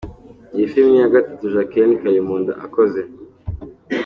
Iyi 0.55 0.67
filime 0.71 0.89
ni 0.93 0.97
iya 1.01 1.13
gatatu 1.15 1.43
Jacqueline 1.53 1.99
Kalimunda 2.01 2.51
akoze. 2.65 3.01